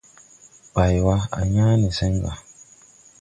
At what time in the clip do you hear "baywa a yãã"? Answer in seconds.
0.73-1.69